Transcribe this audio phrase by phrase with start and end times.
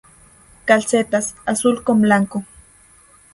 [0.65, 2.43] Calcetas:Azul con blanco.